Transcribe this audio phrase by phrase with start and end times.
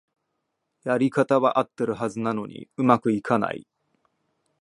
[0.83, 3.67] やり方はあってるはずなのに上手くいかない